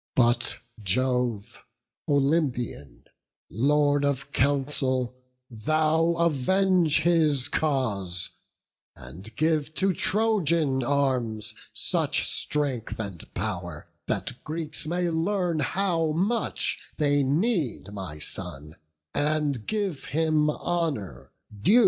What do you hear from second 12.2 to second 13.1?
strength